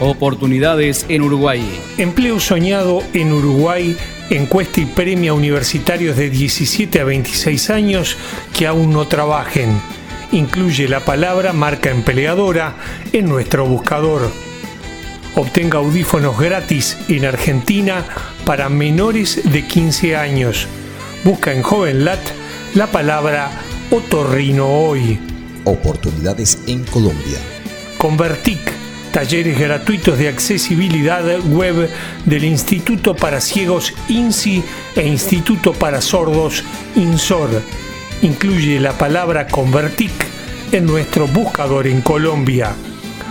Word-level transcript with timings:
Oportunidades 0.00 1.06
en 1.08 1.22
Uruguay. 1.22 1.62
Empleo 1.98 2.40
soñado 2.40 3.02
en 3.12 3.32
Uruguay 3.32 3.96
encuesta 4.30 4.80
y 4.80 4.86
premia 4.86 5.30
a 5.30 5.34
universitarios 5.34 6.16
de 6.16 6.30
17 6.30 7.00
a 7.00 7.04
26 7.04 7.70
años 7.70 8.16
que 8.56 8.66
aún 8.66 8.92
no 8.92 9.06
trabajen. 9.06 9.70
Incluye 10.32 10.88
la 10.88 11.00
palabra 11.00 11.52
marca 11.52 11.90
empleadora 11.90 12.74
en 13.12 13.28
nuestro 13.28 13.66
buscador. 13.66 14.30
Obtenga 15.36 15.78
audífonos 15.78 16.38
gratis 16.38 16.96
en 17.08 17.24
Argentina 17.24 18.04
para 18.44 18.68
menores 18.68 19.40
de 19.44 19.64
15 19.66 20.16
años. 20.16 20.66
Busca 21.24 21.52
en 21.52 21.62
JovenLat 21.62 22.20
la 22.74 22.88
palabra 22.88 23.50
otorrino 23.90 24.66
hoy. 24.66 25.18
Oportunidades 25.64 26.58
en 26.66 26.84
Colombia. 26.84 27.38
Convertic, 27.98 28.60
talleres 29.14 29.56
gratuitos 29.56 30.18
de 30.18 30.26
accesibilidad 30.26 31.24
web 31.46 31.88
del 32.24 32.42
Instituto 32.42 33.14
para 33.14 33.40
Ciegos 33.40 33.94
INSI 34.08 34.60
e 34.96 35.06
Instituto 35.06 35.72
para 35.72 36.00
Sordos 36.00 36.64
INSOR. 36.96 37.62
Incluye 38.22 38.80
la 38.80 38.98
palabra 38.98 39.46
Convertic 39.46 40.10
en 40.72 40.86
nuestro 40.86 41.28
buscador 41.28 41.86
en 41.86 42.00
Colombia. 42.00 42.74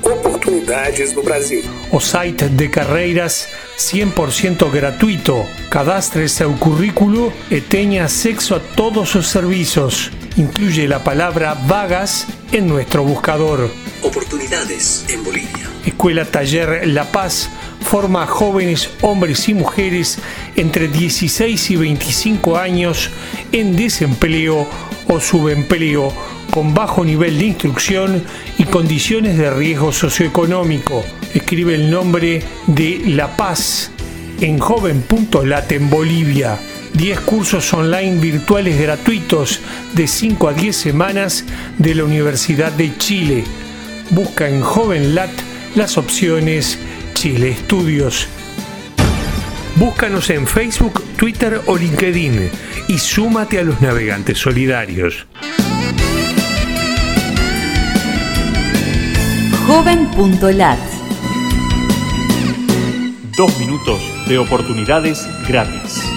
Oportunidades 0.00 1.14
no 1.14 1.22
Brasil. 1.22 1.62
O 1.92 2.00
site 2.00 2.48
de 2.48 2.70
carreiras 2.70 3.46
100% 3.76 4.72
gratuito. 4.72 5.44
Cadastre 5.68 6.26
seu 6.30 6.54
currículo 6.54 7.34
e 7.50 7.60
tenha 7.60 8.04
acceso 8.04 8.54
a 8.54 8.60
todos 8.60 9.10
sus 9.10 9.26
servicios. 9.26 10.10
Incluye 10.36 10.86
la 10.86 11.02
palabra 11.02 11.56
vagas 11.66 12.26
en 12.52 12.68
nuestro 12.68 13.02
buscador. 13.02 13.70
Oportunidades 14.02 15.06
en 15.08 15.24
Bolivia. 15.24 15.70
Escuela 15.86 16.26
Taller 16.26 16.86
La 16.88 17.10
Paz 17.10 17.48
forma 17.80 18.24
a 18.24 18.26
jóvenes 18.26 18.90
hombres 19.00 19.48
y 19.48 19.54
mujeres 19.54 20.18
entre 20.56 20.88
16 20.88 21.70
y 21.70 21.76
25 21.76 22.58
años 22.58 23.08
en 23.50 23.76
desempleo 23.76 24.66
o 25.08 25.20
subempleo 25.20 26.12
con 26.50 26.74
bajo 26.74 27.02
nivel 27.02 27.38
de 27.38 27.46
instrucción 27.46 28.22
y 28.58 28.64
condiciones 28.64 29.38
de 29.38 29.50
riesgo 29.50 29.90
socioeconómico. 29.90 31.02
Escribe 31.32 31.76
el 31.76 31.90
nombre 31.90 32.42
de 32.66 33.02
La 33.06 33.36
Paz 33.36 33.90
en 34.40 34.58
joven.lat 34.58 35.72
en 35.72 35.88
Bolivia. 35.88 36.58
10 36.96 37.20
cursos 37.20 37.74
online 37.74 38.18
virtuales 38.20 38.80
gratuitos 38.80 39.60
de 39.92 40.06
5 40.06 40.48
a 40.48 40.52
10 40.54 40.74
semanas 40.74 41.44
de 41.76 41.94
la 41.94 42.04
Universidad 42.04 42.72
de 42.72 42.96
Chile. 42.96 43.44
Busca 44.10 44.48
en 44.48 44.62
JovenLat 44.62 45.30
las 45.74 45.98
opciones 45.98 46.78
Chile 47.12 47.50
Estudios. 47.50 48.28
Búscanos 49.76 50.30
en 50.30 50.46
Facebook, 50.46 51.02
Twitter 51.16 51.60
o 51.66 51.76
LinkedIn 51.76 52.50
y 52.88 52.98
súmate 52.98 53.58
a 53.58 53.62
los 53.64 53.80
navegantes 53.82 54.38
solidarios. 54.38 55.26
Joven.lat 59.66 60.78
Dos 63.36 63.58
minutos 63.58 64.00
de 64.28 64.38
oportunidades 64.38 65.28
gratis. 65.46 66.15